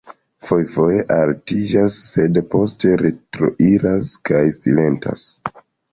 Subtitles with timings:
[0.45, 5.29] fojfoje altiĝas, sed poste retroiras kaj silentas.